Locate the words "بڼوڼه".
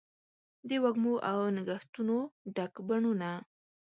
2.87-3.31